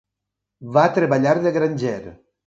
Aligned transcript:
Va 0.77 0.85
treballar 0.95 1.33
de 1.43 1.51
granger. 1.59 1.99